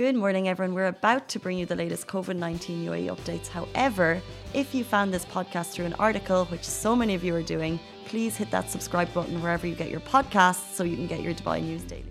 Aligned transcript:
Good 0.00 0.16
morning, 0.16 0.48
everyone. 0.48 0.74
We're 0.74 0.86
about 0.86 1.28
to 1.28 1.38
bring 1.38 1.58
you 1.58 1.66
the 1.66 1.76
latest 1.76 2.06
COVID 2.06 2.34
19 2.34 2.86
UAE 2.86 3.14
updates. 3.14 3.48
However, 3.48 4.22
if 4.54 4.74
you 4.74 4.82
found 4.82 5.12
this 5.12 5.26
podcast 5.26 5.72
through 5.72 5.84
an 5.84 5.92
article, 5.98 6.46
which 6.46 6.64
so 6.64 6.96
many 6.96 7.14
of 7.14 7.22
you 7.22 7.34
are 7.34 7.42
doing, 7.42 7.78
please 8.06 8.34
hit 8.34 8.50
that 8.50 8.70
subscribe 8.70 9.12
button 9.12 9.42
wherever 9.42 9.66
you 9.66 9.74
get 9.74 9.90
your 9.90 10.00
podcasts 10.00 10.72
so 10.72 10.84
you 10.84 10.96
can 10.96 11.06
get 11.06 11.20
your 11.20 11.34
Dubai 11.34 11.62
news 11.62 11.82
daily. 11.82 12.06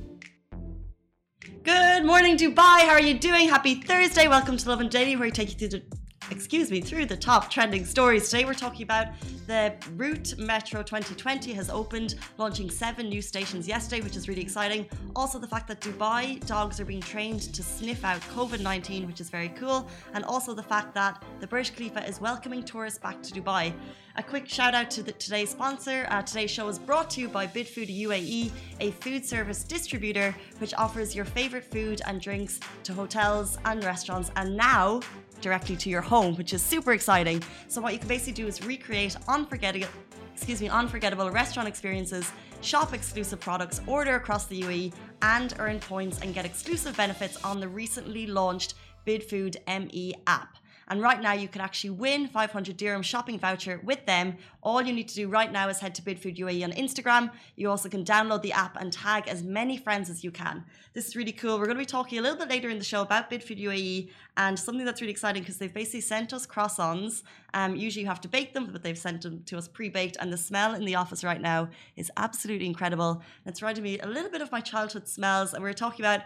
Good 1.64 2.06
morning, 2.06 2.38
Dubai. 2.38 2.82
How 2.82 2.92
are 2.92 3.02
you 3.02 3.18
doing? 3.18 3.50
Happy 3.50 3.82
Thursday. 3.82 4.28
Welcome 4.28 4.58
to 4.58 4.70
Lovin 4.70 4.90
Daily, 4.90 5.16
where 5.16 5.26
we 5.26 5.32
take 5.32 5.50
you 5.50 5.58
through 5.58 5.80
the 5.80 5.99
excuse 6.32 6.70
me, 6.70 6.82
through 6.82 7.06
the 7.06 7.18
top 7.18 7.50
trending 7.50 7.86
stories. 7.86 8.30
Today 8.30 8.46
we're 8.46 8.54
talking 8.54 8.84
about 8.84 9.08
the 9.48 9.74
Route 9.96 10.38
Metro 10.38 10.84
2020 10.84 11.54
has 11.54 11.70
opened, 11.70 12.16
launching 12.38 12.70
seven 12.70 13.10
new 13.10 13.22
stations 13.22 13.68
yesterday, 13.68 14.02
which 14.02 14.16
is 14.16 14.28
really 14.28 14.42
exciting. 14.42 14.88
Also, 15.16 15.40
the 15.40 15.48
fact 15.48 15.68
that 15.68 15.82
Dubai 15.82 16.46
dogs 16.46 16.80
are 16.80 16.86
being 16.86 17.02
trained 17.02 17.42
to 17.54 17.64
sniff 17.64 18.06
out 18.06 18.22
COVID 18.22 18.62
19, 18.62 19.08
which 19.08 19.22
is 19.22 19.30
very 19.30 19.50
cool. 19.50 19.88
And 20.14 20.24
also 20.26 20.54
the 20.54 20.64
fact 20.64 20.94
that 20.94 21.24
the 21.40 21.48
Burj 21.48 21.76
Khalifa 21.76 22.08
is 22.08 22.22
welcoming 22.22 22.64
tourists 22.64 23.00
back 23.00 23.22
to 23.24 23.34
Dubai. 23.34 23.74
A 24.16 24.24
quick 24.24 24.50
shout 24.50 24.74
out 24.74 24.92
to 24.92 25.04
the, 25.04 25.14
today's 25.14 25.50
sponsor. 25.50 26.06
Uh, 26.10 26.22
today's 26.22 26.52
show 26.52 26.68
is 26.68 26.78
brought 26.78 27.10
to 27.12 27.22
you 27.22 27.30
by 27.30 27.48
Bidfood 27.48 27.90
UAE, 28.04 28.52
a 28.82 28.92
food 28.92 29.26
service 29.26 29.64
distributor 29.64 30.36
which 30.58 30.74
offers 30.74 31.16
your 31.16 31.26
favorite 31.26 31.64
food 31.64 32.02
and 32.06 32.20
drinks 32.20 32.60
to 32.84 32.94
hotels 32.94 33.58
and 33.66 33.84
restaurants. 33.84 34.30
And 34.36 34.58
now, 34.58 35.00
directly 35.42 35.76
to 35.78 35.90
your 35.90 36.02
home, 36.02 36.36
which 36.36 36.54
is 36.54 36.62
super 36.62 36.94
exciting. 36.94 37.44
So 37.68 37.82
what 37.82 37.94
you 37.94 38.00
can 38.00 38.08
basically 38.08 38.34
do 38.34 38.48
is 38.48 38.64
recreate 38.64 39.16
unforgettable, 39.28 39.88
excuse 40.34 40.62
me, 40.62 40.70
unforgettable 40.70 41.30
restaurant 41.32 41.68
experiences, 41.68 42.32
shop 42.62 42.94
exclusive 42.94 43.40
products, 43.40 43.82
order 43.88 44.16
across 44.16 44.46
the 44.46 44.62
UAE, 44.62 44.94
and 45.22 45.54
earn 45.60 45.80
points 45.80 46.20
and 46.22 46.34
get 46.34 46.46
exclusive 46.46 46.96
benefits 46.96 47.44
on 47.44 47.60
the 47.60 47.68
recently 47.68 48.28
launched 48.28 48.76
BidFood 49.06 49.58
ME 49.68 50.14
app. 50.28 50.58
And 50.90 51.02
right 51.02 51.22
now, 51.22 51.34
you 51.34 51.48
can 51.48 51.62
actually 51.62 51.92
win 51.92 52.28
500 52.28 52.76
dirham 52.76 53.02
shopping 53.04 53.38
voucher 53.38 53.80
with 53.84 54.06
them. 54.06 54.38
All 54.64 54.82
you 54.82 54.92
need 54.92 55.08
to 55.10 55.16
do 55.16 55.28
right 55.28 55.52
now 55.52 55.70
is 55.70 55.80
head 55.80 55.94
to 55.96 56.02
Bidfood 56.02 56.38
UAE 56.38 56.64
on 56.64 56.72
Instagram. 56.72 57.32
You 57.56 57.70
also 57.70 57.90
can 57.90 58.04
download 58.04 58.42
the 58.42 58.54
app 58.54 58.76
and 58.80 58.92
tag 58.92 59.28
as 59.28 59.44
many 59.44 59.78
friends 59.78 60.10
as 60.10 60.24
you 60.24 60.32
can. 60.32 60.66
This 60.94 61.08
is 61.08 61.16
really 61.16 61.32
cool. 61.32 61.60
We're 61.60 61.66
going 61.66 61.78
to 61.78 61.82
be 61.82 61.86
talking 61.86 62.18
a 62.18 62.22
little 62.22 62.38
bit 62.38 62.50
later 62.50 62.70
in 62.70 62.80
the 62.80 62.84
show 62.84 63.02
about 63.02 63.30
Bidfood 63.30 63.60
UAE 63.62 64.10
and 64.38 64.58
something 64.58 64.86
that's 64.86 65.00
really 65.02 65.12
exciting 65.12 65.44
because 65.44 65.58
they've 65.58 65.74
basically 65.74 66.02
sent 66.02 66.34
us 66.34 66.48
croissants. 66.48 67.22
Um, 67.54 67.76
usually, 67.76 68.02
you 68.02 68.08
have 68.08 68.22
to 68.22 68.28
bake 68.28 68.54
them, 68.54 68.70
but 68.72 68.82
they've 68.82 68.98
sent 68.98 69.22
them 69.22 69.44
to 69.46 69.58
us 69.58 69.68
pre-baked, 69.68 70.18
and 70.20 70.34
the 70.34 70.38
smell 70.38 70.74
in 70.74 70.86
the 70.86 70.96
office 70.96 71.24
right 71.24 71.42
now 71.42 71.70
is 71.96 72.12
absolutely 72.18 72.66
incredible. 72.66 73.22
It's 73.46 73.62
reminding 73.62 73.84
me 73.84 74.00
a 74.00 74.08
little 74.08 74.32
bit 74.32 74.42
of 74.42 74.52
my 74.52 74.62
childhood 74.62 75.08
smells, 75.08 75.54
and 75.54 75.64
we 75.64 75.70
are 75.70 75.74
talking 75.74 76.04
about. 76.04 76.22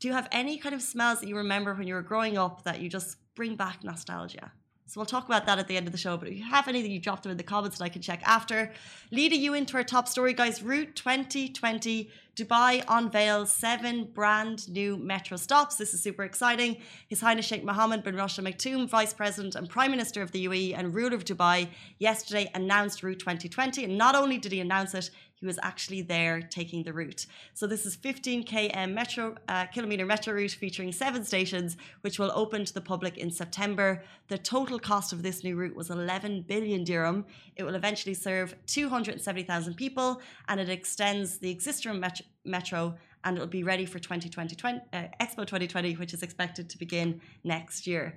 Do 0.00 0.08
you 0.08 0.14
have 0.14 0.28
any 0.32 0.58
kind 0.58 0.74
of 0.74 0.82
smells 0.82 1.20
that 1.20 1.28
you 1.28 1.36
remember 1.36 1.74
when 1.74 1.86
you 1.88 1.94
were 1.94 2.02
growing 2.02 2.38
up 2.38 2.62
that 2.64 2.80
you 2.80 2.88
just 2.88 3.16
bring 3.38 3.54
back 3.54 3.84
nostalgia. 3.84 4.50
So 4.86 4.98
we'll 4.98 5.06
talk 5.06 5.26
about 5.26 5.46
that 5.46 5.58
at 5.58 5.68
the 5.68 5.76
end 5.76 5.86
of 5.86 5.92
the 5.92 5.98
show. 5.98 6.16
But 6.16 6.28
if 6.28 6.34
you 6.38 6.44
have 6.44 6.66
anything, 6.66 6.90
you 6.90 6.98
drop 6.98 7.22
them 7.22 7.30
in 7.30 7.36
the 7.36 7.42
comments 7.42 7.78
and 7.78 7.84
I 7.84 7.88
can 7.90 8.02
check 8.02 8.20
after. 8.24 8.72
Leading 9.12 9.40
you 9.40 9.54
into 9.54 9.76
our 9.76 9.84
top 9.84 10.08
story, 10.08 10.32
guys. 10.32 10.62
Route 10.62 10.96
2020 10.96 12.10
Dubai 12.34 12.82
unveils 12.88 13.52
seven 13.52 14.04
brand 14.14 14.68
new 14.68 14.96
metro 14.96 15.36
stops. 15.36 15.76
This 15.76 15.92
is 15.92 16.02
super 16.02 16.24
exciting. 16.24 16.78
His 17.06 17.20
Highness 17.20 17.44
Sheikh 17.44 17.64
Mohammed 17.64 18.02
bin 18.02 18.16
Rashid 18.16 18.46
Al 18.46 18.52
Maktoum, 18.52 18.88
Vice 18.88 19.12
President 19.12 19.54
and 19.56 19.68
Prime 19.68 19.90
Minister 19.90 20.22
of 20.22 20.32
the 20.32 20.46
UAE 20.46 20.74
and 20.78 20.94
ruler 20.94 21.14
of 21.14 21.24
Dubai, 21.24 21.68
yesterday 21.98 22.50
announced 22.54 23.02
Route 23.02 23.18
2020. 23.18 23.84
And 23.84 23.98
not 23.98 24.14
only 24.14 24.38
did 24.38 24.52
he 24.52 24.60
announce 24.60 24.94
it, 24.94 25.10
he 25.40 25.46
was 25.46 25.58
actually 25.62 26.02
there 26.02 26.42
taking 26.42 26.82
the 26.82 26.92
route. 26.92 27.26
So 27.54 27.66
this 27.66 27.86
is 27.86 27.94
15 27.94 28.44
km 28.44 28.92
metro 28.92 29.36
uh, 29.48 29.66
kilometer 29.66 30.04
metro 30.04 30.34
route 30.34 30.50
featuring 30.50 30.92
seven 30.92 31.24
stations, 31.24 31.76
which 32.00 32.18
will 32.18 32.32
open 32.34 32.64
to 32.64 32.74
the 32.74 32.80
public 32.80 33.18
in 33.18 33.30
September. 33.30 34.02
The 34.28 34.38
total 34.38 34.78
cost 34.78 35.12
of 35.12 35.22
this 35.22 35.44
new 35.44 35.56
route 35.56 35.76
was 35.76 35.90
11 35.90 36.42
billion 36.42 36.84
dirham. 36.84 37.24
It 37.56 37.62
will 37.62 37.76
eventually 37.76 38.14
serve 38.14 38.54
270,000 38.66 39.74
people, 39.74 40.20
and 40.48 40.58
it 40.60 40.68
extends 40.68 41.38
the 41.38 41.50
existing 41.50 42.02
metro, 42.44 42.94
and 43.24 43.36
it'll 43.36 43.48
be 43.48 43.62
ready 43.62 43.86
for 43.86 43.98
2020, 43.98 44.80
uh, 44.92 45.04
Expo 45.20 45.46
2020, 45.46 45.94
which 45.94 46.14
is 46.14 46.22
expected 46.22 46.68
to 46.70 46.78
begin 46.78 47.20
next 47.44 47.86
year. 47.86 48.16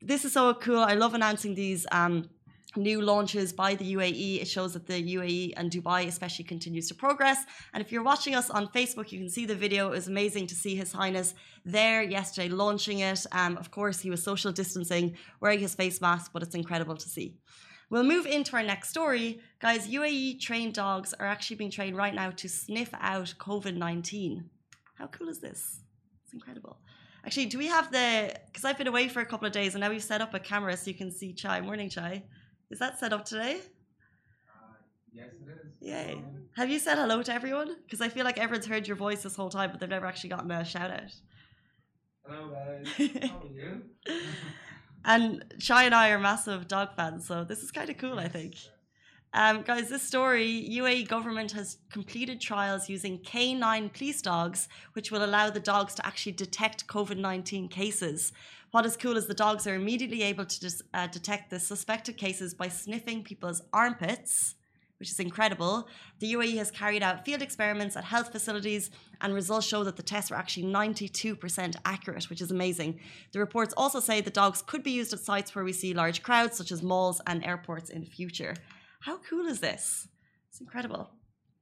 This 0.00 0.24
is 0.24 0.32
so 0.32 0.54
cool. 0.54 0.80
I 0.80 0.94
love 0.94 1.14
announcing 1.14 1.54
these. 1.54 1.86
Um, 1.92 2.28
new 2.76 3.00
launches 3.00 3.52
by 3.52 3.74
the 3.74 3.94
UAE. 3.94 4.40
It 4.42 4.48
shows 4.48 4.72
that 4.72 4.86
the 4.86 5.14
UAE 5.16 5.54
and 5.56 5.70
Dubai 5.70 6.06
especially 6.06 6.44
continues 6.44 6.88
to 6.88 6.94
progress. 6.94 7.44
And 7.72 7.82
if 7.82 7.92
you're 7.92 8.02
watching 8.02 8.34
us 8.34 8.50
on 8.50 8.68
Facebook, 8.68 9.12
you 9.12 9.18
can 9.18 9.28
see 9.28 9.46
the 9.46 9.54
video. 9.54 9.88
It 9.88 9.90
was 9.90 10.08
amazing 10.08 10.46
to 10.48 10.54
see 10.54 10.74
His 10.74 10.92
Highness 10.92 11.34
there 11.64 12.02
yesterday 12.02 12.48
launching 12.48 13.00
it. 13.00 13.26
Um, 13.32 13.56
of 13.56 13.70
course, 13.70 14.00
he 14.00 14.10
was 14.10 14.22
social 14.22 14.52
distancing, 14.52 15.16
wearing 15.40 15.60
his 15.60 15.74
face 15.74 16.00
mask, 16.00 16.32
but 16.32 16.42
it's 16.42 16.54
incredible 16.54 16.96
to 16.96 17.08
see. 17.08 17.36
We'll 17.90 18.04
move 18.04 18.24
into 18.24 18.56
our 18.56 18.62
next 18.62 18.88
story. 18.88 19.40
Guys, 19.60 19.86
UAE 19.86 20.40
trained 20.40 20.74
dogs 20.74 21.12
are 21.12 21.26
actually 21.26 21.56
being 21.56 21.70
trained 21.70 21.96
right 21.96 22.14
now 22.14 22.30
to 22.30 22.48
sniff 22.48 22.88
out 22.98 23.34
COVID 23.38 23.76
19. 23.76 24.48
How 24.94 25.08
cool 25.08 25.28
is 25.28 25.40
this? 25.40 25.80
It's 26.24 26.32
incredible. 26.32 26.78
Actually, 27.24 27.46
do 27.46 27.58
we 27.58 27.66
have 27.66 27.92
the. 27.92 28.34
Because 28.46 28.64
I've 28.64 28.78
been 28.78 28.86
away 28.86 29.08
for 29.08 29.20
a 29.20 29.26
couple 29.26 29.46
of 29.46 29.52
days 29.52 29.74
and 29.74 29.82
now 29.82 29.90
we've 29.90 30.02
set 30.02 30.20
up 30.20 30.32
a 30.34 30.40
camera 30.40 30.76
so 30.76 30.90
you 30.90 30.96
can 30.96 31.10
see 31.10 31.32
Chai. 31.32 31.60
Morning, 31.60 31.88
Chai. 31.90 32.24
Is 32.72 32.78
that 32.78 32.98
set 32.98 33.12
up 33.12 33.26
today? 33.26 33.58
Uh, 34.48 34.72
yes, 35.12 35.28
it 35.46 35.50
is. 35.50 35.88
Yay. 35.88 36.24
Have 36.56 36.70
you 36.70 36.78
said 36.78 36.96
hello 36.96 37.22
to 37.22 37.30
everyone? 37.30 37.76
Because 37.84 38.00
I 38.00 38.08
feel 38.08 38.24
like 38.24 38.38
everyone's 38.38 38.64
heard 38.64 38.88
your 38.88 38.96
voice 38.96 39.22
this 39.22 39.36
whole 39.36 39.50
time, 39.50 39.70
but 39.70 39.78
they've 39.78 39.90
never 39.90 40.06
actually 40.06 40.30
gotten 40.30 40.50
a 40.50 40.64
shout 40.64 40.90
out. 40.90 41.14
Hello, 42.26 42.48
guys. 42.48 42.88
How 43.30 43.40
are 43.40 43.46
you? 43.46 43.82
and 45.04 45.44
Chai 45.60 45.84
and 45.84 45.94
I 45.94 46.10
are 46.12 46.18
massive 46.18 46.66
dog 46.66 46.96
fans, 46.96 47.26
so 47.26 47.44
this 47.44 47.62
is 47.62 47.70
kind 47.70 47.90
of 47.90 47.98
cool, 47.98 48.18
I 48.18 48.28
think. 48.28 48.54
Um, 49.34 49.62
guys, 49.62 49.90
this 49.90 50.02
story 50.02 50.66
UAE 50.70 51.08
government 51.08 51.52
has 51.52 51.78
completed 51.90 52.40
trials 52.40 52.88
using 52.88 53.18
canine 53.18 53.90
police 53.90 54.22
dogs, 54.22 54.68
which 54.94 55.10
will 55.10 55.24
allow 55.24 55.50
the 55.50 55.60
dogs 55.60 55.94
to 55.96 56.06
actually 56.06 56.32
detect 56.32 56.86
COVID 56.86 57.18
19 57.18 57.68
cases. 57.68 58.32
What 58.72 58.86
is 58.86 58.96
cool 58.96 59.18
is 59.18 59.26
the 59.26 59.34
dogs 59.34 59.66
are 59.66 59.74
immediately 59.74 60.22
able 60.22 60.46
to 60.46 60.60
dis, 60.60 60.80
uh, 60.94 61.06
detect 61.06 61.50
the 61.50 61.60
suspected 61.60 62.16
cases 62.16 62.54
by 62.54 62.68
sniffing 62.68 63.22
people's 63.22 63.60
armpits, 63.70 64.54
which 64.98 65.10
is 65.10 65.20
incredible. 65.20 65.88
The 66.20 66.32
UAE 66.32 66.56
has 66.56 66.70
carried 66.70 67.02
out 67.02 67.22
field 67.22 67.42
experiments 67.42 67.98
at 67.98 68.04
health 68.04 68.32
facilities, 68.32 68.90
and 69.20 69.34
results 69.34 69.66
show 69.66 69.84
that 69.84 69.96
the 69.96 70.02
tests 70.02 70.30
were 70.30 70.38
actually 70.38 70.68
92% 70.68 71.76
accurate, 71.84 72.30
which 72.30 72.40
is 72.40 72.50
amazing. 72.50 72.98
The 73.32 73.40
reports 73.40 73.74
also 73.76 74.00
say 74.00 74.22
the 74.22 74.30
dogs 74.30 74.62
could 74.62 74.82
be 74.82 74.92
used 74.92 75.12
at 75.12 75.20
sites 75.20 75.54
where 75.54 75.64
we 75.66 75.74
see 75.74 75.92
large 75.92 76.22
crowds, 76.22 76.56
such 76.56 76.72
as 76.72 76.82
malls 76.82 77.20
and 77.26 77.44
airports 77.44 77.90
in 77.90 78.00
the 78.00 78.10
future. 78.10 78.54
How 79.00 79.18
cool 79.18 79.44
is 79.44 79.60
this? 79.60 80.08
It's 80.48 80.62
incredible. 80.62 81.10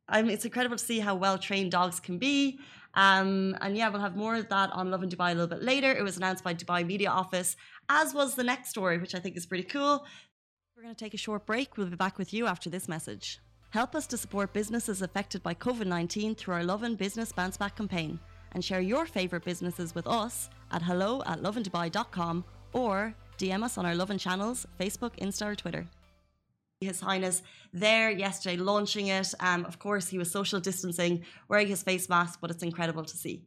I 0.08 0.22
mean, 0.22 0.30
it's 0.30 0.44
incredible 0.44 0.76
to 0.76 0.84
see 0.84 1.00
how 1.00 1.16
well 1.16 1.38
trained 1.38 1.72
dogs 1.72 1.98
can 1.98 2.18
be. 2.18 2.60
Um, 2.94 3.56
and 3.60 3.76
yeah, 3.76 3.88
we'll 3.88 4.00
have 4.00 4.16
more 4.16 4.34
of 4.36 4.48
that 4.48 4.72
on 4.72 4.90
Lovin 4.90 5.08
Dubai 5.08 5.30
a 5.30 5.34
little 5.34 5.46
bit 5.46 5.62
later. 5.62 5.92
It 5.92 6.02
was 6.02 6.16
announced 6.16 6.42
by 6.42 6.54
Dubai 6.54 6.84
Media 6.84 7.10
Office, 7.10 7.56
as 7.88 8.14
was 8.14 8.34
the 8.34 8.44
next 8.44 8.70
story, 8.70 8.98
which 8.98 9.14
I 9.14 9.18
think 9.18 9.36
is 9.36 9.46
pretty 9.46 9.64
cool. 9.64 10.04
We're 10.76 10.82
going 10.82 10.94
to 10.94 11.04
take 11.04 11.14
a 11.14 11.18
short 11.18 11.46
break. 11.46 11.76
We'll 11.76 11.88
be 11.88 11.96
back 11.96 12.18
with 12.18 12.32
you 12.32 12.46
after 12.46 12.70
this 12.70 12.88
message. 12.88 13.38
Help 13.70 13.94
us 13.94 14.06
to 14.08 14.16
support 14.16 14.52
businesses 14.52 15.02
affected 15.02 15.42
by 15.42 15.54
COVID 15.54 15.86
19 15.86 16.34
through 16.34 16.54
our 16.54 16.64
Lovin 16.64 16.96
Business 16.96 17.32
Bounce 17.32 17.56
Back 17.56 17.76
campaign 17.76 18.18
and 18.52 18.64
share 18.64 18.80
your 18.80 19.06
favourite 19.06 19.44
businesses 19.44 19.94
with 19.94 20.06
us 20.08 20.50
at 20.72 20.82
hello 20.82 21.22
at 21.26 21.40
lovindubai.com 21.40 22.44
or 22.72 23.14
DM 23.38 23.62
us 23.62 23.78
on 23.78 23.86
our 23.86 23.94
Lovin 23.94 24.18
channels, 24.18 24.66
Facebook, 24.78 25.16
Insta, 25.18 25.46
or 25.46 25.54
Twitter. 25.54 25.86
His 26.80 27.00
Highness 27.00 27.42
there 27.74 28.10
yesterday 28.10 28.56
launching 28.56 29.08
it. 29.08 29.34
Um, 29.38 29.66
of 29.66 29.78
course, 29.78 30.08
he 30.08 30.16
was 30.16 30.30
social 30.30 30.60
distancing, 30.60 31.26
wearing 31.46 31.66
his 31.66 31.82
face 31.82 32.08
mask, 32.08 32.38
but 32.40 32.50
it's 32.50 32.62
incredible 32.62 33.04
to 33.04 33.16
see. 33.18 33.42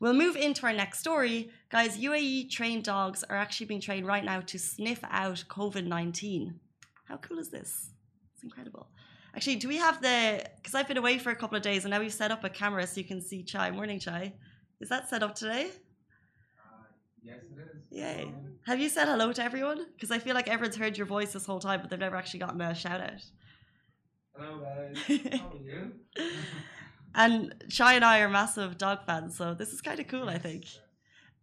We'll 0.00 0.14
move 0.14 0.34
into 0.34 0.66
our 0.66 0.72
next 0.72 0.98
story. 0.98 1.50
Guys, 1.70 1.96
UAE 1.96 2.50
trained 2.50 2.82
dogs 2.82 3.22
are 3.22 3.36
actually 3.36 3.66
being 3.66 3.80
trained 3.80 4.04
right 4.04 4.24
now 4.24 4.40
to 4.40 4.58
sniff 4.58 4.98
out 5.08 5.44
COVID 5.48 5.86
19. 5.86 6.58
How 7.04 7.18
cool 7.18 7.38
is 7.38 7.50
this? 7.50 7.90
It's 8.34 8.42
incredible. 8.42 8.88
Actually, 9.36 9.56
do 9.56 9.68
we 9.68 9.76
have 9.76 10.02
the. 10.02 10.44
Because 10.56 10.74
I've 10.74 10.88
been 10.88 10.96
away 10.96 11.18
for 11.18 11.30
a 11.30 11.36
couple 11.36 11.56
of 11.56 11.62
days 11.62 11.84
and 11.84 11.92
now 11.92 12.00
we've 12.00 12.12
set 12.12 12.32
up 12.32 12.42
a 12.42 12.50
camera 12.50 12.84
so 12.88 13.00
you 13.00 13.06
can 13.06 13.20
see 13.22 13.44
Chai. 13.44 13.70
Morning, 13.70 14.00
Chai. 14.00 14.34
Is 14.80 14.88
that 14.88 15.08
set 15.08 15.22
up 15.22 15.36
today? 15.36 15.68
Uh, 16.58 16.82
yes, 17.22 17.38
it 17.56 17.60
is. 17.60 17.71
Yay. 17.92 18.32
Have 18.64 18.80
you 18.80 18.88
said 18.88 19.06
hello 19.06 19.32
to 19.32 19.42
everyone? 19.42 19.84
Because 19.92 20.10
I 20.10 20.18
feel 20.18 20.34
like 20.34 20.48
everyone's 20.48 20.76
heard 20.76 20.96
your 20.96 21.06
voice 21.06 21.34
this 21.34 21.44
whole 21.44 21.60
time, 21.60 21.80
but 21.80 21.90
they've 21.90 21.98
never 21.98 22.16
actually 22.16 22.40
gotten 22.40 22.60
a 22.60 22.74
shout 22.74 23.02
out. 23.02 23.22
Hello, 24.34 24.60
guys. 24.60 25.20
How 25.38 25.48
are 25.48 25.56
you? 25.62 25.92
and 27.14 27.54
Chai 27.68 27.94
and 27.94 28.04
I 28.04 28.20
are 28.20 28.30
massive 28.30 28.78
dog 28.78 29.04
fans, 29.04 29.36
so 29.36 29.52
this 29.52 29.74
is 29.74 29.82
kind 29.82 30.00
of 30.00 30.08
cool, 30.08 30.30
I 30.30 30.38
think. 30.38 30.64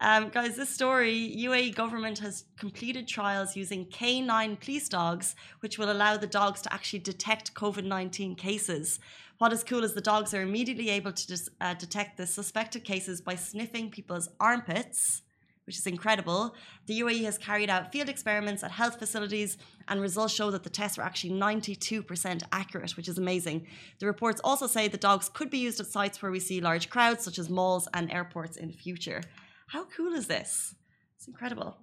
Um, 0.02 0.30
guys, 0.30 0.56
this 0.56 0.70
story 0.70 1.36
UAE 1.38 1.76
government 1.76 2.18
has 2.20 2.46
completed 2.58 3.08
trials 3.08 3.56
using 3.56 3.86
K9 3.86 4.60
police 4.60 4.90
dogs, 4.90 5.36
which 5.60 5.78
will 5.78 5.92
allow 5.92 6.18
the 6.18 6.26
dogs 6.26 6.62
to 6.64 6.74
actually 6.74 7.00
detect 7.00 7.54
COVID 7.54 7.84
19 7.84 8.36
cases. 8.36 9.00
What 9.38 9.54
is 9.54 9.64
cool 9.64 9.84
is 9.84 9.94
the 9.94 10.02
dogs 10.02 10.34
are 10.34 10.42
immediately 10.42 10.90
able 10.90 11.12
to 11.12 11.28
dis, 11.28 11.48
uh, 11.62 11.76
detect 11.76 12.18
the 12.18 12.26
suspected 12.26 12.86
cases 12.86 13.22
by 13.22 13.36
sniffing 13.36 13.92
people's 13.92 14.30
armpits 14.40 15.22
which 15.70 15.78
is 15.78 15.86
incredible. 15.86 16.56
The 16.88 17.02
UAE 17.02 17.26
has 17.26 17.38
carried 17.38 17.70
out 17.70 17.92
field 17.92 18.10
experiments 18.10 18.64
at 18.64 18.72
health 18.72 18.98
facilities, 18.98 19.60
and 19.88 20.02
results 20.02 20.34
show 20.34 20.50
that 20.50 20.64
the 20.64 20.70
tests 20.72 20.98
were 20.98 21.04
actually 21.04 21.34
92% 21.34 22.42
accurate, 22.52 22.98
which 22.98 23.08
is 23.08 23.20
amazing. 23.20 23.68
The 24.00 24.08
reports 24.08 24.42
also 24.44 24.66
say 24.66 24.88
the 24.88 24.98
dogs 24.98 25.30
could 25.30 25.52
be 25.52 25.60
used 25.60 25.80
at 25.80 25.86
sites 25.86 26.24
where 26.24 26.32
we 26.32 26.40
see 26.40 26.60
large 26.60 26.90
crowds, 26.90 27.24
such 27.24 27.38
as 27.38 27.52
malls 27.52 27.88
and 27.94 28.12
airports 28.12 28.58
in 28.58 28.70
the 28.70 28.74
future. 28.74 29.22
How 29.68 29.86
cool 29.96 30.14
is 30.14 30.26
this? 30.26 30.74
It's 31.16 31.28
incredible. 31.28 31.78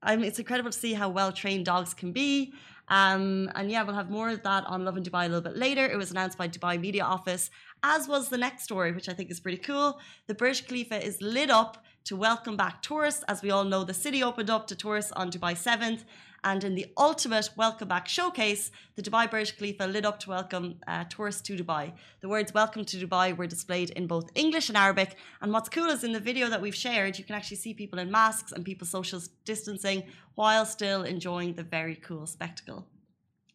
I 0.00 0.14
mean, 0.14 0.26
it's 0.26 0.38
incredible 0.38 0.70
to 0.70 0.78
see 0.78 0.92
how 0.92 1.08
well 1.08 1.32
trained 1.32 1.66
dogs 1.66 1.92
can 1.92 2.12
be. 2.12 2.52
Um, 2.88 3.50
and 3.54 3.70
yeah, 3.70 3.82
we'll 3.82 3.94
have 3.94 4.10
more 4.10 4.28
of 4.30 4.42
that 4.42 4.64
on 4.66 4.84
Lovin 4.84 5.02
Dubai 5.02 5.24
a 5.24 5.28
little 5.28 5.40
bit 5.40 5.56
later. 5.56 5.86
It 5.86 5.96
was 5.96 6.10
announced 6.10 6.36
by 6.36 6.48
Dubai 6.48 6.78
Media 6.78 7.04
Office, 7.04 7.50
as 7.82 8.08
was 8.08 8.28
the 8.28 8.38
next 8.38 8.64
story, 8.64 8.92
which 8.92 9.08
I 9.08 9.14
think 9.14 9.30
is 9.30 9.40
pretty 9.40 9.58
cool. 9.58 10.00
The 10.26 10.34
Burj 10.34 10.66
Khalifa 10.66 11.04
is 11.04 11.20
lit 11.22 11.50
up 11.50 11.84
to 12.04 12.16
welcome 12.16 12.56
back 12.56 12.82
tourists. 12.82 13.24
As 13.28 13.42
we 13.42 13.50
all 13.50 13.64
know, 13.64 13.84
the 13.84 13.94
city 13.94 14.22
opened 14.22 14.50
up 14.50 14.66
to 14.66 14.76
tourists 14.76 15.12
on 15.12 15.30
Dubai 15.30 15.54
7th. 15.54 16.04
And 16.46 16.62
in 16.62 16.74
the 16.74 16.86
ultimate 16.98 17.48
welcome 17.56 17.88
back 17.88 18.06
showcase, 18.06 18.70
the 18.96 19.02
Dubai 19.02 19.30
Burj 19.30 19.56
Khalifa 19.56 19.86
lit 19.86 20.04
up 20.04 20.20
to 20.20 20.28
welcome 20.28 20.74
uh, 20.86 21.04
tourists 21.04 21.40
to 21.40 21.56
Dubai. 21.56 21.94
The 22.20 22.28
words 22.28 22.52
welcome 22.52 22.84
to 22.84 22.98
Dubai 22.98 23.34
were 23.34 23.46
displayed 23.46 23.88
in 23.90 24.06
both 24.06 24.28
English 24.34 24.68
and 24.68 24.76
Arabic. 24.76 25.16
And 25.40 25.54
what's 25.54 25.70
cool 25.70 25.88
is 25.88 26.04
in 26.04 26.12
the 26.12 26.20
video 26.20 26.50
that 26.50 26.60
we've 26.60 26.74
shared, 26.74 27.18
you 27.18 27.24
can 27.24 27.34
actually 27.34 27.56
see 27.56 27.72
people 27.72 27.98
in 27.98 28.10
masks 28.10 28.52
and 28.52 28.62
people 28.62 28.86
social 28.86 29.22
distancing 29.46 30.02
while 30.34 30.66
still 30.66 31.04
enjoying 31.04 31.54
the 31.54 31.62
very 31.62 31.96
cool 31.96 32.26
spectacle. 32.26 32.86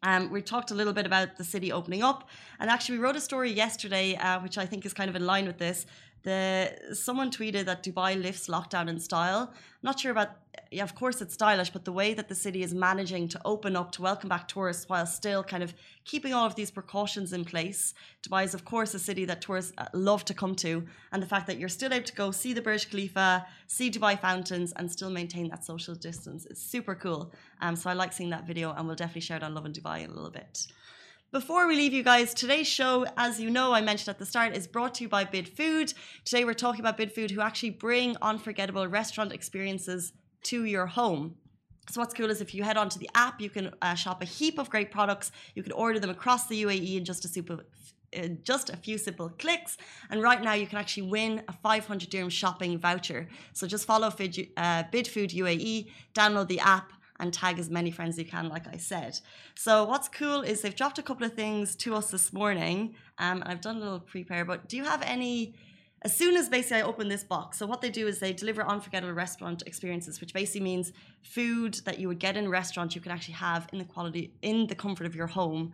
Um, 0.01 0.31
we 0.31 0.41
talked 0.41 0.71
a 0.71 0.73
little 0.73 0.93
bit 0.93 1.05
about 1.05 1.35
the 1.37 1.43
city 1.43 1.71
opening 1.71 2.03
up, 2.03 2.29
and 2.59 2.69
actually, 2.69 2.97
we 2.97 3.03
wrote 3.03 3.17
a 3.17 3.21
story 3.21 3.51
yesterday, 3.51 4.15
uh, 4.15 4.39
which 4.39 4.57
I 4.57 4.65
think 4.65 4.85
is 4.85 4.93
kind 4.93 5.09
of 5.09 5.15
in 5.17 5.25
line 5.25 5.45
with 5.45 5.57
this, 5.57 5.85
the 6.23 6.93
someone 6.93 7.31
tweeted 7.31 7.65
that 7.65 7.83
Dubai 7.83 8.21
lifts 8.21 8.47
lockdown 8.47 8.89
in 8.89 8.99
style. 8.99 9.53
Not 9.81 9.99
sure 9.99 10.11
about 10.11 10.31
yeah, 10.71 10.83
of 10.83 10.93
course 10.93 11.21
it's 11.21 11.33
stylish, 11.33 11.69
but 11.69 11.85
the 11.85 11.91
way 11.91 12.13
that 12.13 12.27
the 12.27 12.35
city 12.35 12.61
is 12.63 12.73
managing 12.73 13.27
to 13.29 13.41
open 13.45 13.75
up 13.75 13.91
to 13.93 14.01
welcome 14.01 14.29
back 14.29 14.47
tourists 14.47 14.89
while 14.89 15.05
still 15.05 15.43
kind 15.43 15.63
of 15.63 15.73
keeping 16.05 16.33
all 16.33 16.45
of 16.45 16.55
these 16.55 16.69
precautions 16.69 17.33
in 17.33 17.45
place. 17.45 17.93
Dubai 18.23 18.43
is 18.43 18.53
of 18.53 18.65
course 18.65 18.93
a 18.93 18.99
city 18.99 19.25
that 19.25 19.41
tourists 19.41 19.73
uh, 19.77 19.85
love 19.93 20.25
to 20.25 20.33
come 20.33 20.55
to, 20.55 20.85
and 21.11 21.23
the 21.23 21.27
fact 21.27 21.47
that 21.47 21.57
you're 21.57 21.69
still 21.69 21.93
able 21.93 22.05
to 22.05 22.15
go 22.15 22.31
see 22.31 22.53
the 22.53 22.61
Burj 22.61 22.89
Khalifa, 22.89 23.45
see 23.67 23.89
Dubai 23.89 24.19
fountains, 24.19 24.73
and 24.73 24.91
still 24.91 25.09
maintain 25.09 25.49
that 25.49 25.63
social 25.63 25.95
distance 25.95 26.45
is 26.45 26.59
super 26.59 26.95
cool. 26.95 27.31
Um, 27.61 27.75
so 27.75 27.89
I 27.89 27.93
like 27.93 28.13
seeing 28.13 28.31
that 28.31 28.45
video, 28.45 28.73
and 28.73 28.85
we'll 28.85 28.95
definitely 28.95 29.21
share 29.21 29.37
it 29.37 29.43
on 29.43 29.53
Lovin 29.53 29.73
Dubai 29.73 30.03
in 30.03 30.09
a 30.11 30.13
little 30.13 30.31
bit. 30.31 30.67
Before 31.31 31.67
we 31.67 31.75
leave 31.75 31.93
you 31.93 32.01
guys, 32.01 32.33
today's 32.33 32.67
show, 32.67 33.05
as 33.15 33.39
you 33.39 33.51
know, 33.51 33.71
I 33.71 33.81
mentioned 33.81 34.09
at 34.09 34.17
the 34.17 34.25
start, 34.25 34.57
is 34.57 34.65
brought 34.65 34.95
to 34.95 35.03
you 35.03 35.09
by 35.09 35.25
Bidfood. 35.25 35.93
Today 36.25 36.43
we're 36.43 36.55
talking 36.55 36.79
about 36.79 36.97
Bidfood, 36.97 37.29
who 37.29 37.39
actually 37.39 37.69
bring 37.69 38.15
unforgettable 38.19 38.87
restaurant 38.87 39.31
experiences 39.31 40.11
to 40.45 40.65
your 40.65 40.87
home. 40.87 41.35
So 41.91 42.01
what's 42.01 42.15
cool 42.15 42.31
is 42.31 42.41
if 42.41 42.55
you 42.55 42.63
head 42.63 42.77
onto 42.77 42.97
the 42.97 43.11
app, 43.13 43.39
you 43.39 43.51
can 43.51 43.69
uh, 43.79 43.93
shop 43.93 44.23
a 44.23 44.25
heap 44.25 44.57
of 44.57 44.71
great 44.71 44.89
products. 44.89 45.31
You 45.53 45.61
can 45.61 45.71
order 45.73 45.99
them 45.99 46.09
across 46.09 46.47
the 46.47 46.63
UAE 46.63 46.97
in 46.97 47.05
just 47.05 47.23
a 47.25 47.27
super, 47.27 47.59
uh, 48.17 48.29
just 48.41 48.71
a 48.71 48.77
few 48.77 48.97
simple 48.97 49.29
clicks. 49.29 49.77
And 50.09 50.23
right 50.23 50.41
now, 50.41 50.53
you 50.53 50.65
can 50.65 50.79
actually 50.79 51.09
win 51.11 51.43
a 51.47 51.53
500 51.53 52.09
dirham 52.09 52.29
shopping 52.29 52.79
voucher. 52.79 53.29
So 53.53 53.67
just 53.67 53.85
follow 53.85 54.09
Fid, 54.09 54.47
uh, 54.57 54.85
Bidfood 54.91 55.29
UAE, 55.35 55.91
download 56.15 56.47
the 56.47 56.59
app, 56.59 56.91
and 57.19 57.33
tag 57.33 57.59
as 57.59 57.69
many 57.69 57.91
friends 57.91 58.15
as 58.15 58.19
you 58.19 58.25
can, 58.25 58.49
like 58.49 58.67
I 58.67 58.77
said. 58.77 59.19
So 59.55 59.83
what's 59.83 60.07
cool 60.07 60.41
is 60.41 60.61
they've 60.61 60.75
dropped 60.75 60.99
a 60.99 61.03
couple 61.03 61.25
of 61.25 61.33
things 61.33 61.75
to 61.77 61.95
us 61.95 62.11
this 62.11 62.31
morning, 62.31 62.95
um, 63.17 63.41
and 63.41 63.51
I've 63.51 63.61
done 63.61 63.77
a 63.77 63.79
little 63.79 63.99
prepare. 63.99 64.45
But 64.45 64.69
do 64.69 64.77
you 64.77 64.83
have 64.83 65.01
any? 65.01 65.55
As 66.01 66.15
soon 66.15 66.37
as 66.37 66.47
basically 66.47 66.77
I 66.77 66.83
open 66.83 67.09
this 67.09 67.25
box, 67.25 67.57
so 67.57 67.67
what 67.67 67.81
they 67.81 67.89
do 67.89 68.07
is 68.07 68.19
they 68.19 68.31
deliver 68.31 68.65
unforgettable 68.65 69.13
restaurant 69.13 69.63
experiences, 69.65 70.21
which 70.21 70.33
basically 70.33 70.61
means 70.61 70.93
food 71.23 71.81
that 71.83 71.99
you 71.99 72.07
would 72.07 72.19
get 72.19 72.37
in 72.37 72.45
a 72.45 72.49
restaurant 72.49 72.95
you 72.95 73.01
can 73.01 73.11
actually 73.11 73.33
have 73.33 73.67
in 73.73 73.79
the 73.79 73.85
quality 73.85 74.33
in 74.41 74.67
the 74.67 74.75
comfort 74.75 75.05
of 75.05 75.13
your 75.13 75.27
home 75.27 75.73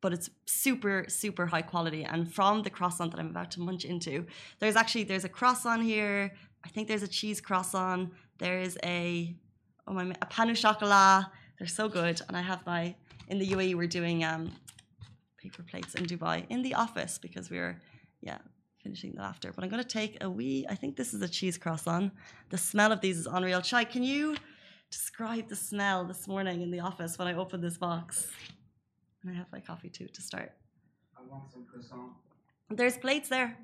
but 0.00 0.12
it's 0.12 0.30
super 0.46 1.04
super 1.08 1.46
high 1.46 1.62
quality 1.62 2.04
and 2.04 2.32
from 2.32 2.62
the 2.62 2.70
croissant 2.70 3.10
that 3.10 3.20
i'm 3.20 3.28
about 3.28 3.50
to 3.50 3.60
munch 3.60 3.84
into 3.84 4.24
there's 4.58 4.76
actually 4.76 5.04
there's 5.04 5.24
a 5.24 5.28
croissant 5.28 5.82
here 5.82 6.32
i 6.64 6.68
think 6.68 6.88
there's 6.88 7.02
a 7.02 7.08
cheese 7.08 7.40
croissant 7.40 8.10
there 8.38 8.60
is 8.60 8.78
a 8.84 9.34
oh 9.88 9.94
my 9.94 10.14
a 10.22 10.26
pain 10.26 10.50
au 10.50 10.54
chocolat. 10.54 11.30
They're 11.58 11.66
so 11.66 11.88
good. 11.88 12.20
And 12.28 12.36
I 12.36 12.42
have 12.42 12.64
my 12.66 12.94
in 13.28 13.38
the 13.38 13.48
UAE 13.48 13.74
we're 13.74 13.94
doing 14.00 14.22
um, 14.24 14.52
paper 15.42 15.62
plates 15.62 15.94
in 15.94 16.04
Dubai 16.04 16.46
in 16.48 16.62
the 16.62 16.74
office 16.74 17.18
because 17.18 17.50
we're 17.50 17.80
yeah 18.20 18.38
finishing 18.82 19.12
that 19.16 19.24
after. 19.24 19.52
But 19.52 19.64
I'm 19.64 19.70
gonna 19.70 19.84
take 19.84 20.22
a 20.22 20.30
wee. 20.30 20.66
I 20.68 20.74
think 20.74 20.96
this 20.96 21.14
is 21.14 21.22
a 21.22 21.28
cheese 21.28 21.56
croissant. 21.58 22.12
The 22.50 22.58
smell 22.58 22.92
of 22.92 23.00
these 23.00 23.18
is 23.18 23.26
unreal. 23.26 23.62
Chai, 23.62 23.84
can 23.84 24.02
you 24.02 24.36
describe 24.90 25.48
the 25.48 25.56
smell 25.56 26.04
this 26.04 26.28
morning 26.28 26.62
in 26.62 26.70
the 26.70 26.80
office 26.80 27.18
when 27.18 27.26
I 27.28 27.34
opened 27.34 27.64
this 27.64 27.78
box? 27.78 28.28
And 29.22 29.32
I 29.32 29.34
have 29.34 29.46
my 29.50 29.60
coffee 29.60 29.88
too 29.88 30.06
to 30.06 30.22
start. 30.22 30.52
I 31.16 31.22
want 31.28 31.50
some 31.52 31.64
croissant. 31.70 32.12
There's 32.70 32.98
plates 32.98 33.28
there. 33.28 33.56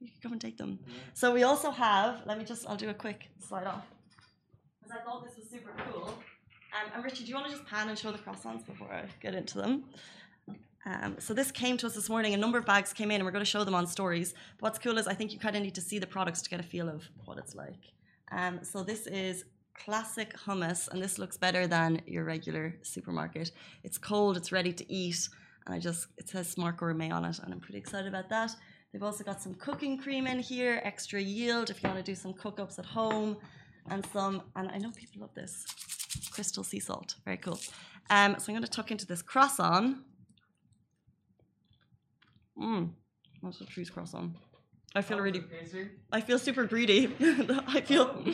You 0.00 0.08
can 0.08 0.20
come 0.22 0.32
and 0.32 0.40
take 0.40 0.56
them. 0.56 0.78
Yeah. 0.86 0.94
So 1.14 1.32
we 1.32 1.42
also 1.42 1.70
have. 1.70 2.22
Let 2.26 2.38
me 2.38 2.44
just. 2.44 2.66
I'll 2.68 2.76
do 2.76 2.88
a 2.88 2.94
quick 2.94 3.28
slide 3.38 3.66
off 3.66 3.86
because 4.82 4.98
I 4.98 5.04
thought 5.04 5.24
this 5.24 5.36
was 5.36 5.48
super 5.48 5.70
cool. 5.90 6.08
Um, 6.08 6.90
and 6.94 7.04
Richie, 7.04 7.24
do 7.24 7.30
you 7.30 7.34
want 7.34 7.46
to 7.48 7.52
just 7.52 7.66
pan 7.66 7.88
and 7.88 7.98
show 7.98 8.12
the 8.12 8.18
croissants 8.18 8.64
before 8.64 8.90
I 8.92 9.04
get 9.20 9.34
into 9.34 9.58
them? 9.58 9.84
Um, 10.84 11.16
so 11.20 11.32
this 11.34 11.52
came 11.52 11.76
to 11.78 11.86
us 11.86 11.94
this 11.94 12.08
morning. 12.08 12.34
A 12.34 12.36
number 12.36 12.58
of 12.58 12.66
bags 12.66 12.92
came 12.92 13.10
in, 13.10 13.16
and 13.16 13.24
we're 13.24 13.30
going 13.30 13.44
to 13.44 13.50
show 13.50 13.62
them 13.62 13.74
on 13.74 13.86
stories. 13.86 14.34
But 14.58 14.62
what's 14.62 14.78
cool 14.78 14.98
is 14.98 15.06
I 15.06 15.14
think 15.14 15.32
you 15.32 15.38
kind 15.38 15.54
of 15.54 15.62
need 15.62 15.74
to 15.74 15.80
see 15.80 15.98
the 15.98 16.06
products 16.06 16.42
to 16.42 16.50
get 16.50 16.58
a 16.60 16.62
feel 16.62 16.88
of 16.88 17.08
what 17.24 17.38
it's 17.38 17.54
like. 17.54 17.92
Um, 18.32 18.60
so 18.62 18.82
this 18.82 19.06
is 19.06 19.44
classic 19.74 20.34
hummus, 20.36 20.88
and 20.88 21.00
this 21.00 21.18
looks 21.18 21.36
better 21.36 21.66
than 21.66 22.00
your 22.06 22.24
regular 22.24 22.74
supermarket. 22.82 23.52
It's 23.84 23.98
cold, 23.98 24.36
it's 24.36 24.50
ready 24.50 24.72
to 24.72 24.92
eat, 24.92 25.28
and 25.66 25.74
I 25.74 25.78
just 25.78 26.08
it 26.16 26.28
says 26.28 26.48
Smart 26.48 26.78
Gourmet 26.78 27.10
on 27.10 27.24
it, 27.26 27.38
and 27.38 27.52
I'm 27.52 27.60
pretty 27.60 27.78
excited 27.78 28.08
about 28.08 28.28
that. 28.30 28.56
They've 28.92 29.02
also 29.02 29.24
got 29.24 29.40
some 29.40 29.54
cooking 29.54 29.98
cream 29.98 30.26
in 30.26 30.40
here, 30.40 30.80
extra 30.84 31.20
yield 31.20 31.70
if 31.70 31.82
you 31.82 31.88
want 31.88 32.04
to 32.04 32.10
do 32.10 32.14
some 32.14 32.34
cook 32.34 32.58
ups 32.58 32.78
at 32.78 32.84
home 32.84 33.36
and 33.90 34.06
some, 34.12 34.42
and 34.56 34.70
I 34.70 34.78
know 34.78 34.90
people 34.90 35.20
love 35.20 35.34
this 35.34 35.64
crystal 36.32 36.64
sea 36.64 36.80
salt. 36.80 37.16
Very 37.24 37.36
cool. 37.36 37.58
Um, 38.10 38.36
so 38.38 38.46
I'm 38.52 38.54
going 38.56 38.62
to 38.62 38.70
tuck 38.70 38.90
into 38.90 39.06
this 39.06 39.22
croissant. 39.22 39.98
Mmm, 42.58 42.90
that's 43.42 43.60
a 43.60 43.66
cheese 43.66 43.90
croissant. 43.90 44.32
I 44.94 45.00
feel 45.00 45.20
really, 45.20 45.42
I 46.12 46.20
feel 46.20 46.38
super 46.38 46.64
greedy. 46.66 47.14
I 47.66 47.80
feel, 47.80 48.24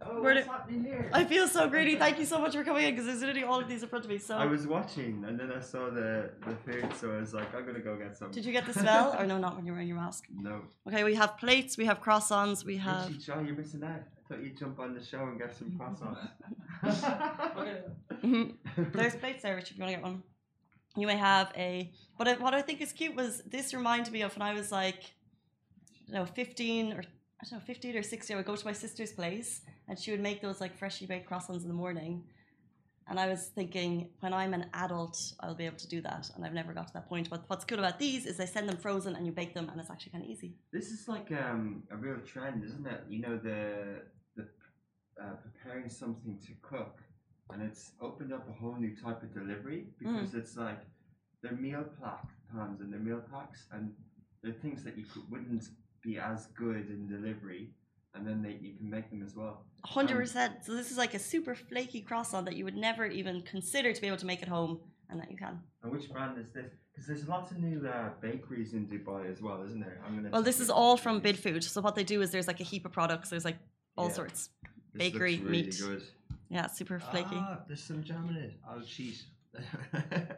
Oh, 0.00 0.22
what's 0.22 0.46
happening 0.46 0.84
here? 0.84 1.10
I 1.12 1.24
feel 1.24 1.48
so 1.48 1.68
greedy. 1.68 1.96
Thank 1.96 2.18
you 2.20 2.24
so 2.24 2.38
much 2.38 2.54
for 2.54 2.62
coming 2.62 2.84
in 2.86 2.92
because 2.92 3.06
there's 3.06 3.20
literally 3.20 3.42
all 3.42 3.60
of 3.60 3.68
these 3.68 3.82
in 3.82 3.88
front 3.88 4.04
of 4.04 4.10
me. 4.10 4.18
So, 4.18 4.36
I 4.36 4.46
was 4.46 4.66
watching 4.66 5.24
and 5.26 5.38
then 5.38 5.50
I 5.50 5.60
saw 5.60 5.90
the, 5.90 6.30
the 6.46 6.54
food, 6.54 6.88
so 6.94 7.10
I 7.10 7.18
was 7.20 7.34
like, 7.34 7.52
I'm 7.54 7.66
gonna 7.66 7.80
go 7.80 7.96
get 7.96 8.16
some. 8.16 8.30
did 8.30 8.44
you 8.44 8.52
get 8.52 8.64
the 8.64 8.72
smell 8.72 9.16
or 9.18 9.26
no? 9.26 9.38
Not 9.38 9.56
when 9.56 9.66
you're 9.66 9.74
wearing 9.74 9.88
your 9.88 9.96
mask. 9.96 10.26
No. 10.32 10.62
Okay, 10.86 11.02
we 11.02 11.14
have 11.16 11.36
plates, 11.36 11.76
we 11.76 11.84
have 11.86 12.00
croissants, 12.00 12.64
we 12.64 12.76
have. 12.76 13.08
Richie, 13.08 13.32
you're 13.44 13.56
missing 13.56 13.82
out. 13.82 14.02
I 14.30 14.34
thought 14.34 14.44
you'd 14.44 14.58
jump 14.58 14.78
on 14.78 14.94
the 14.94 15.02
show 15.02 15.22
and 15.24 15.38
get 15.38 15.56
some 15.56 15.70
croissants. 15.70 16.28
Mhm. 18.22 18.56
There's 18.92 19.14
plates 19.16 19.42
there, 19.42 19.54
Richard, 19.54 19.72
if 19.72 19.78
you 19.78 19.82
want 19.84 19.92
to 19.94 19.96
get 19.96 20.02
one. 20.02 20.22
You 20.96 21.06
may 21.06 21.16
have 21.16 21.52
a. 21.56 21.92
But 22.18 22.28
I, 22.28 22.34
what 22.34 22.52
I 22.54 22.62
think 22.62 22.80
is 22.80 22.92
cute 22.92 23.14
was 23.14 23.42
this 23.46 23.72
reminded 23.72 24.12
me 24.12 24.22
of 24.22 24.36
when 24.36 24.42
I 24.42 24.54
was 24.54 24.72
like, 24.72 25.04
I 26.08 26.12
don't 26.12 26.20
know, 26.20 26.26
15 26.26 26.92
or 26.94 26.98
I 27.00 27.44
don't 27.44 27.52
know, 27.52 27.64
15 27.64 27.96
or 27.96 28.02
16. 28.02 28.34
I 28.34 28.38
would 28.38 28.46
go 28.46 28.56
to 28.56 28.64
my 28.66 28.72
sister's 28.72 29.12
place 29.12 29.60
and 29.88 29.96
she 29.98 30.10
would 30.10 30.20
make 30.20 30.42
those 30.42 30.60
like 30.60 30.76
freshly 30.76 31.06
baked 31.06 31.30
croissants 31.30 31.62
in 31.62 31.68
the 31.68 31.74
morning. 31.74 32.24
And 33.08 33.18
I 33.18 33.26
was 33.28 33.46
thinking, 33.54 34.10
when 34.20 34.34
I'm 34.34 34.52
an 34.52 34.66
adult, 34.74 35.16
I'll 35.40 35.54
be 35.54 35.64
able 35.64 35.78
to 35.78 35.88
do 35.88 36.02
that. 36.02 36.28
And 36.34 36.44
I've 36.44 36.52
never 36.52 36.74
got 36.74 36.88
to 36.88 36.92
that 36.94 37.08
point. 37.08 37.30
But 37.30 37.44
what's 37.46 37.64
good 37.64 37.78
about 37.78 37.98
these 37.98 38.26
is 38.26 38.36
they 38.36 38.44
send 38.46 38.68
them 38.68 38.76
frozen 38.76 39.16
and 39.16 39.24
you 39.24 39.32
bake 39.32 39.54
them, 39.54 39.70
and 39.70 39.80
it's 39.80 39.88
actually 39.90 40.12
kind 40.12 40.24
of 40.24 40.30
easy. 40.30 40.56
this 40.72 40.90
is 40.90 41.08
like 41.08 41.30
um, 41.32 41.84
a 41.90 41.96
real 41.96 42.18
trend, 42.26 42.64
isn't 42.64 42.86
it? 42.86 43.04
You 43.08 43.20
know, 43.20 43.38
the 43.38 44.02
the 44.02 44.02
uh, 45.20 45.34
preparing 45.42 45.88
something 45.88 46.38
to 46.46 46.52
cook, 46.62 46.98
and 47.50 47.62
it's 47.62 47.92
opened 48.00 48.32
up 48.32 48.48
a 48.48 48.52
whole 48.52 48.76
new 48.76 48.94
type 48.96 49.22
of 49.22 49.32
delivery 49.34 49.86
because 49.98 50.34
it's 50.34 50.56
like 50.56 50.80
they're 51.42 51.52
meal 51.52 51.84
pack 52.02 52.24
pans 52.52 52.80
and 52.80 52.92
they're 52.92 53.00
meal 53.00 53.22
packs, 53.32 53.66
and 53.72 53.92
they're 54.42 54.52
things 54.52 54.82
that 54.84 54.96
you 54.96 55.04
could, 55.04 55.28
wouldn't 55.30 55.64
be 56.02 56.18
as 56.18 56.46
good 56.56 56.88
in 56.88 57.08
delivery, 57.08 57.70
and 58.14 58.26
then 58.26 58.42
they, 58.42 58.58
you 58.60 58.74
can 58.76 58.88
make 58.90 59.10
them 59.10 59.22
as 59.22 59.34
well. 59.34 59.64
Hundred 59.84 60.16
percent. 60.16 60.52
So 60.64 60.74
this 60.74 60.90
is 60.90 60.98
like 60.98 61.14
a 61.14 61.18
super 61.18 61.54
flaky 61.54 62.00
croissant 62.00 62.44
that 62.46 62.56
you 62.56 62.64
would 62.64 62.76
never 62.76 63.06
even 63.06 63.42
consider 63.42 63.92
to 63.92 64.00
be 64.00 64.06
able 64.06 64.16
to 64.18 64.26
make 64.26 64.42
at 64.42 64.48
home, 64.48 64.80
and 65.10 65.20
that 65.20 65.30
you 65.30 65.36
can. 65.36 65.60
And 65.82 65.92
which 65.92 66.10
brand 66.10 66.38
is 66.38 66.46
this? 66.52 66.72
Because 66.92 67.06
there's 67.06 67.28
lots 67.28 67.52
of 67.52 67.58
new 67.58 67.86
uh, 67.86 68.10
bakeries 68.20 68.72
in 68.72 68.86
Dubai 68.86 69.30
as 69.30 69.40
well, 69.40 69.62
isn't 69.64 69.80
there? 69.80 70.00
I'm 70.04 70.16
gonna. 70.16 70.30
Well, 70.30 70.42
this 70.42 70.58
is 70.60 70.68
all 70.70 70.96
from 70.96 71.20
Bidfood. 71.20 71.62
So 71.62 71.80
what 71.80 71.94
they 71.94 72.04
do 72.04 72.20
is 72.22 72.30
there's 72.30 72.48
like 72.48 72.60
a 72.60 72.64
heap 72.64 72.84
of 72.86 72.92
products. 72.92 73.30
There's 73.30 73.44
like 73.44 73.58
all 73.96 74.08
Yeah. 74.08 74.14
sorts. 74.14 74.50
This 74.94 75.02
looks 75.04 75.12
bakery 75.12 75.36
really 75.38 75.50
meat. 75.50 75.76
Good. 75.80 76.02
Yeah, 76.50 76.66
super 76.66 76.98
flaky. 76.98 77.28
Ah, 77.36 77.58
there's 77.66 77.82
some 77.82 78.02
jam 78.02 78.28
in 78.30 78.36
it. 78.36 78.52
I'll 78.68 78.80
cheat. 78.96 79.22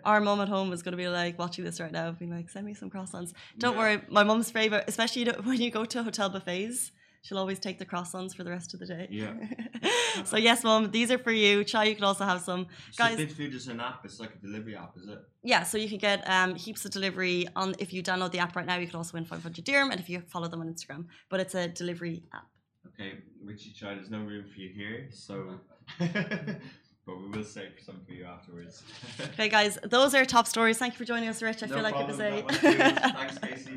Our 0.05 0.21
mum 0.21 0.41
at 0.41 0.49
home 0.49 0.73
is 0.73 0.83
going 0.83 0.93
to 0.93 0.97
be 0.97 1.09
like 1.09 1.39
watching 1.39 1.65
this 1.65 1.81
right 1.81 1.93
now, 1.93 2.11
being 2.13 2.31
like, 2.35 2.49
"Send 2.51 2.65
me 2.67 2.75
some 2.75 2.91
croissants." 2.91 3.33
Don't 3.59 3.75
Yeah. 3.75 3.79
worry, 3.79 4.03
my 4.09 4.23
mum's 4.25 4.51
favorite, 4.51 4.85
especially 4.89 5.25
when 5.45 5.61
you 5.61 5.71
go 5.71 5.85
to 5.85 6.03
hotel 6.03 6.29
buffets, 6.31 6.91
she'll 7.23 7.39
always 7.39 7.59
take 7.59 7.79
the 7.79 7.85
croissants 7.87 8.35
for 8.35 8.45
the 8.45 8.51
rest 8.51 8.73
of 8.75 8.81
the 8.81 8.87
day. 8.87 9.09
Yeah. 9.11 9.35
so 10.25 10.37
yes, 10.37 10.65
mom, 10.65 10.91
these 10.91 11.11
are 11.11 11.19
for 11.19 11.33
you. 11.33 11.65
Chai, 11.65 11.85
you 11.85 11.95
can 11.95 12.05
also 12.05 12.25
have 12.25 12.41
some. 12.41 12.67
So 12.93 13.05
Guys- 13.05 13.19
Bidfood 13.19 13.55
is 13.55 13.69
an 13.69 13.81
app. 13.81 14.05
It's 14.05 14.19
like 14.21 14.35
a 14.35 14.39
delivery 14.39 14.77
app, 14.77 14.97
is 14.97 15.07
it? 15.09 15.19
Yeah, 15.43 15.63
so 15.65 15.77
you 15.79 15.89
can 15.89 15.99
get 15.99 16.29
um, 16.29 16.55
heaps 16.55 16.85
of 16.85 16.91
delivery 16.93 17.47
on. 17.57 17.75
If 17.79 17.93
you 17.93 18.03
download 18.03 18.33
the 18.33 18.39
app 18.39 18.57
right 18.57 18.67
now, 18.67 18.77
you 18.79 18.87
can 18.87 18.97
also 18.97 19.13
win 19.15 19.25
500 19.27 19.65
dirham, 19.65 19.91
and 19.91 20.01
if 20.01 20.09
you 20.09 20.23
follow 20.29 20.49
them 20.49 20.61
on 20.61 20.69
Instagram. 20.73 21.07
But 21.29 21.41
it's 21.41 21.55
a 21.55 21.69
delivery 21.69 22.23
app. 22.33 22.47
Okay, 22.89 23.19
Richie 23.45 23.71
Chai, 23.71 23.95
there's 23.95 24.11
no 24.11 24.21
room 24.21 24.45
for 24.53 24.61
you 24.61 24.69
here, 24.69 25.09
so. 25.11 25.61
but 25.99 27.21
we 27.21 27.29
will 27.29 27.45
save 27.45 27.73
some 27.85 28.01
for 28.07 28.13
you 28.13 28.25
afterwards. 28.25 28.83
Okay, 29.33 29.49
guys, 29.49 29.79
those 29.85 30.15
are 30.15 30.25
top 30.25 30.47
stories. 30.47 30.79
Thank 30.79 30.95
you 30.95 30.99
for 30.99 31.05
joining 31.05 31.29
us, 31.29 31.43
Rich. 31.43 31.63
I 31.63 31.67
No 31.67 31.75
feel 31.75 31.83
like 31.83 31.95
problem, 31.95 32.21
it 32.21 32.45
was 32.45 32.63
no, 32.63 32.79
a. 32.79 32.93
Thanks, 33.13 33.39
Casey. 33.39 33.75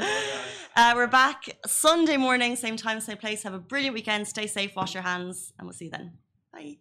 Uh, 0.75 0.93
we're 0.95 1.07
back 1.07 1.57
Sunday 1.65 2.17
morning, 2.17 2.55
same 2.55 2.75
time, 2.75 2.99
same 2.99 3.17
place. 3.17 3.43
Have 3.43 3.53
a 3.53 3.59
brilliant 3.59 3.93
weekend. 3.93 4.27
Stay 4.27 4.47
safe, 4.47 4.75
wash 4.75 4.93
your 4.93 5.03
hands, 5.03 5.53
and 5.57 5.65
we'll 5.65 5.73
see 5.73 5.85
you 5.85 5.91
then. 5.91 6.13
Bye. 6.51 6.77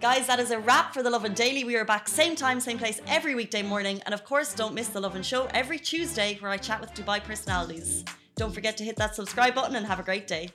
Guys, 0.00 0.28
that 0.28 0.38
is 0.38 0.52
a 0.52 0.60
wrap 0.60 0.94
for 0.94 1.02
The 1.02 1.10
Lovin 1.10 1.34
Daily. 1.34 1.64
We 1.64 1.74
are 1.74 1.84
back 1.84 2.06
same 2.06 2.36
time, 2.36 2.60
same 2.60 2.78
place 2.78 3.00
every 3.08 3.34
weekday 3.34 3.62
morning. 3.62 4.00
And 4.06 4.14
of 4.14 4.24
course, 4.24 4.54
don't 4.54 4.74
miss 4.74 4.88
The 4.88 5.00
Lovin 5.00 5.24
Show 5.24 5.48
every 5.52 5.78
Tuesday 5.80 6.36
where 6.40 6.52
I 6.52 6.56
chat 6.56 6.80
with 6.80 6.94
Dubai 6.94 7.20
personalities. 7.20 8.04
Don't 8.36 8.54
forget 8.54 8.76
to 8.76 8.84
hit 8.84 8.94
that 8.96 9.16
subscribe 9.16 9.56
button 9.56 9.74
and 9.74 9.84
have 9.86 9.98
a 9.98 10.04
great 10.04 10.28
day. 10.28 10.50